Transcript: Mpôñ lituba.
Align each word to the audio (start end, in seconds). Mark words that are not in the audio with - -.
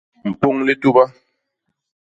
Mpôñ 0.29 0.55
lituba. 0.67 1.03